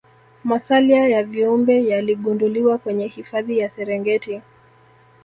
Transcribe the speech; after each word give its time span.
Masalia 0.43 1.07
ya 1.07 1.23
viumbe 1.23 1.87
yaligunduliwa 1.87 2.77
kwenye 2.77 3.07
hifadhi 3.07 3.57
ya 3.59 3.69
serengeti 3.69 4.41